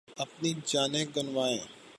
[0.17, 1.81] اپنی جانیں گنوائیں